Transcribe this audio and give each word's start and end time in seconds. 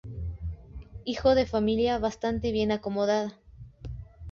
Hijo 1.05 1.35
de 1.35 1.45
familia 1.45 1.99
bastante 1.99 2.51
bien 2.51 2.71
acomodada. 2.71 3.37